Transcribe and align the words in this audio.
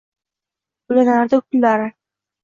Ulanardi 0.93 1.39
kunlari 1.43 1.91